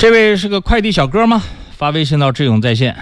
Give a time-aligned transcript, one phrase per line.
[0.00, 1.42] 这位是个快递小哥吗？
[1.76, 2.96] 发微信到智勇在线，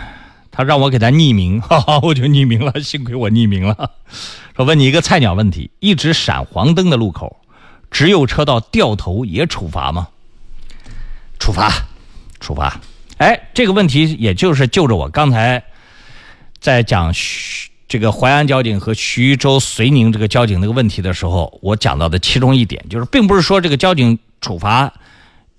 [0.50, 3.92] 他让我给他匿名， 哈哈，我就匿名了，幸亏我匿名了。
[4.56, 7.36] 说问你一个菜鸟问题：一直闪黄灯的路口，
[7.88, 10.08] 只有车道掉头也处罚吗？
[11.38, 11.70] 处罚，
[12.40, 12.80] 处罚。
[13.18, 15.62] 哎，这个问题也就是就着我刚才
[16.58, 17.14] 在讲
[17.86, 24.92] 这个淮安交警和徐州遂宁这个交警那个问题的时候，我讲到的其中一点，就是并不是说这个交警处罚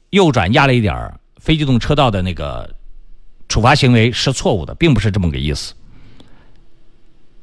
[0.10, 1.18] 右转压了一点儿
[1.50, 2.76] 非机动车道的那个
[3.48, 5.74] 处罚行为是错误的，并不是这么个意思，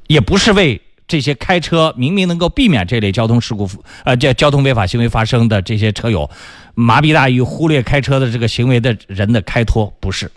[0.07, 3.69] 也不是为这些开车明明能够避免这类交通事故
[4.05, 6.31] 呃这交通违法行为发生的这些车友
[6.77, 10.31] 麻痹大意忽略开车的这个行为的人的开脱，不是，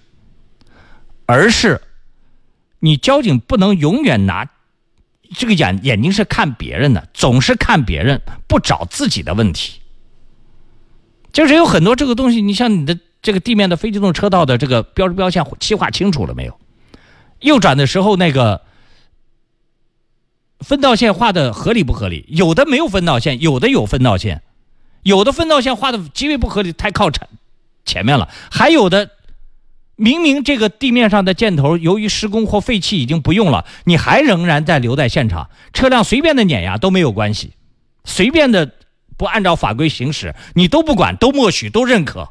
[1.27, 1.79] 而是
[2.79, 4.49] 你交警不能永远拿
[5.35, 9.79] 这个眼眼睛是看别人的，总是看别人，不找自己的问题。
[11.31, 16.57] 就是有很多这个东西，你像你的这个地面的非机动车道的这个标志标线漆画清楚了没有？
[17.39, 18.61] 右转的时候那个
[20.59, 22.25] 分道线画的合理不合理？
[22.29, 24.41] 有的没有分道线，有的有分道线，
[25.03, 27.27] 有的分道线画的极为不合理，太靠前
[27.85, 29.11] 前面了，还有的
[29.95, 37.53] 明明这个地面上的箭头由于施工或废弃已经不用了，你还仍然在留在现场，车辆随便的碾压都没有关系，
[38.03, 38.71] 随便的。
[39.17, 42.29] 不按照法规行驶，你都不管，都默许，都认可。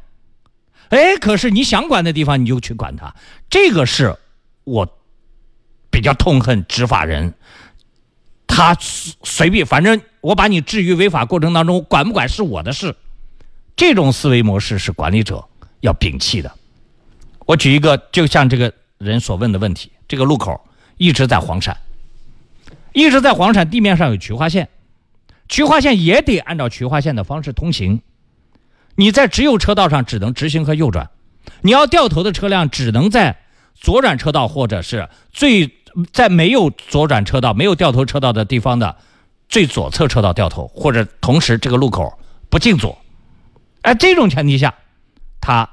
[0.91, 3.14] 哎，可是你想管的地方，你就去管它。
[3.50, 4.17] 这个是
[4.64, 4.98] 我
[5.91, 7.34] 比较痛恨执法人，
[8.47, 12.94] 他随随便，反正我把你置于违法过程当中，管不管是我的事。
[13.77, 15.44] 这种思维模式是管理者
[15.81, 16.53] 要摒弃的。
[17.47, 20.61] 我举一个，就像这个人所问的问题：这个路口
[20.97, 21.77] 一直在黄闪，
[22.92, 24.69] 一直在黄闪，地面上有渠化线。
[25.48, 28.03] 渠化线也得按照渠化线的方式通行，
[28.99, 31.09] 你在直右车道上只能直行和右转，
[31.63, 33.39] 你要掉头的车辆只能在
[33.77, 35.73] 左转车道或者是最
[36.13, 38.97] 在没有左转车道、没有掉头车道的地方的
[39.49, 42.19] 最左侧车道掉头，或者同时这个路口
[42.50, 42.99] 不进左，
[43.83, 44.75] 哎，这种前提下，
[45.41, 45.71] 他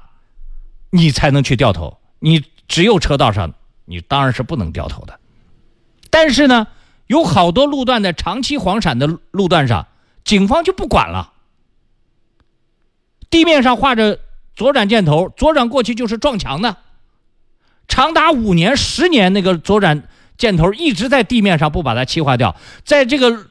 [0.90, 1.98] 你才能去掉头。
[2.20, 3.52] 你直右车道上
[3.86, 5.18] 你当然是不能掉头的，
[6.10, 6.68] 但是呢。
[7.08, 9.86] 有好多路段的长期黄闪的路段上，
[10.24, 11.34] 警方就不管了。
[13.36, 14.18] 地面上画着
[14.54, 16.74] 左转箭头，左转过去就是撞墙的，
[17.86, 20.04] 长达五年、十年，那个左转
[20.38, 22.56] 箭头一直在地面上，不把它漆化掉。
[22.82, 23.48] 在这个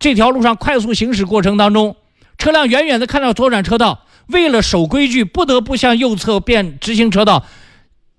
[0.00, 1.94] 这条路上快速行驶过程当中，
[2.38, 7.46] 车辆远远的看到左转车道，为了守规矩，不得不向右侧变直行车道。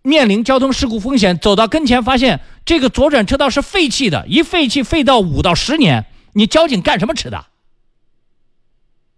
[0.04, 7.48] 面临交通事故风险，走到跟前发现这个左转车道是废弃的，一废弃废到五到十年，你交警干什么吃的？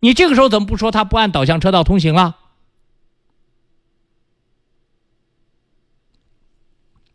[0.03, 2.35] 你这个时候怎么不说他不按导向车道通行了？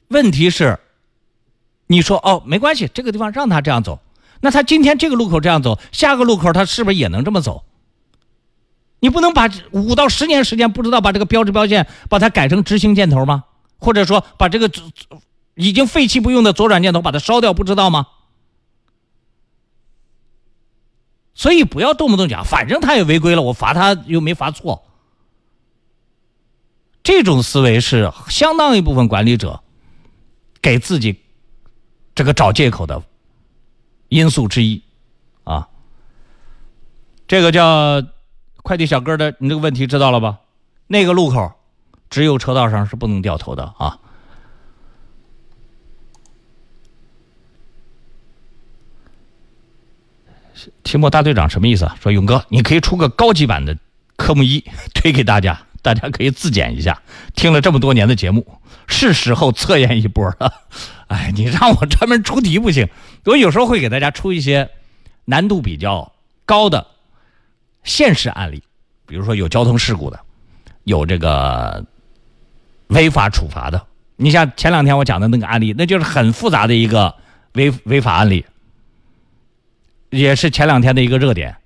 [0.09, 0.81] 问题是，
[1.87, 4.01] 你说哦没关系，这个地方让他这样走，
[4.41, 7.63] 那他今天这个路口这样走，下个路口他是不是也能这么走？
[9.01, 13.45] 你不能把五到十年时间不知道把这个标志标线把它改成直行箭头吗？
[13.77, 14.71] 或者说，把这个
[15.57, 18.07] 已经废弃不用的左转箭头把它烧掉，不知道吗？
[21.39, 24.85] 所以不要动不动讲，反正他也违规了，我罚他又没罚错。
[27.03, 29.63] 这种思维是相当一部分管理者
[30.61, 31.23] 给自己
[32.15, 33.03] 这个找借口的
[34.09, 34.83] 因素之一
[35.45, 35.69] 啊。
[37.27, 38.03] 这个叫
[38.63, 40.41] 快递小哥的，你这个问题知道了吧？
[40.89, 41.53] 那个路口。
[42.11, 43.99] 只有车道上是不能掉头的啊！
[50.83, 51.97] 提莫大队长什么意思啊？
[52.03, 53.77] 说勇哥，你可以出个高级版的
[54.17, 54.65] 科目一
[54.95, 57.01] 推给大家，大家可以自检一下。
[57.35, 58.47] 听了这么多年的节目，
[58.87, 60.53] 是时候测验一波了。
[61.09, 62.89] 哎，你让我专门出题不行，
[63.25, 64.69] 我有时候会给大家出一些
[65.25, 66.13] 难度比较
[66.45, 66.87] 高的
[67.85, 68.63] 现实案例，
[69.07, 70.19] 比如说有交通事故的，
[70.85, 71.85] 有这个。
[72.89, 73.87] 违法处罚的，
[74.17, 77.15] 你像前两天我讲的那个案例，那就是很复杂的一个
[77.53, 78.43] 违违法案例，
[80.11, 81.57] 也是前两天的一个热点，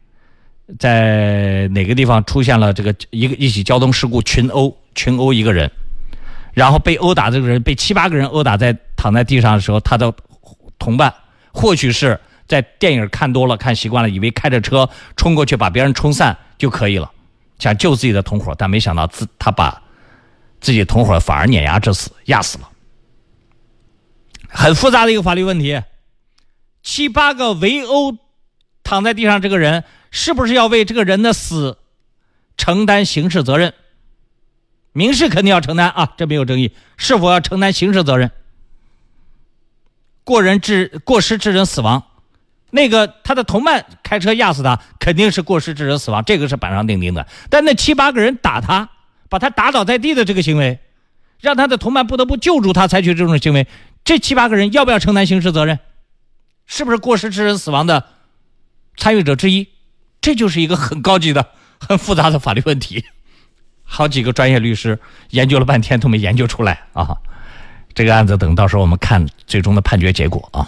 [0.79, 5.71] 在哪个地方出现了这个一个一起交通事故群殴群殴一个人，
[6.53, 10.12] 然后被殴打这个人被七八个人殴打在躺在地上的时候，他的
[10.79, 11.12] 同伴
[11.53, 17.11] 或许是在电影看多了看习惯了，以为开着车冲过去把别人冲散就可以了，
[17.59, 19.83] 想救自己的同伙，但没想到自他把。
[20.61, 22.71] 自己同伙反而碾压致死，压死了，
[24.49, 25.83] 很复杂的一个法律问题。
[26.85, 28.17] 七八个围殴
[28.93, 31.79] 躺在地上这个人，是不是要为这个人的死
[32.59, 33.73] 承担刑事责任？
[34.93, 36.73] 民事肯定要承担啊，这没有争议。
[36.99, 38.31] 是否要承担刑事责任？
[40.25, 42.05] 过人致过失致人死亡，
[42.69, 47.27] 那个他的同伴开车压死他，肯定是过失致人死亡，这个是板上钉钉的。
[47.49, 48.91] 但那七八个人打他，
[49.31, 50.79] 把他打倒在地的这个行为，
[51.41, 53.67] 让他的同伴不得不救助他，采取这种行为，
[54.05, 55.79] 这七八个人要不要承担刑事责任？
[56.67, 58.05] 是不是过失致人死亡的
[58.97, 59.69] 参与者之一？
[60.21, 61.49] 这就是一个很高级的、
[61.81, 63.05] 很复杂的法律问题。
[63.83, 64.99] 好几个专业律师
[65.31, 67.17] 研究了半天都没研究出来啊！
[67.94, 70.67] 这个案子等到时候我们看最终的判决结果啊。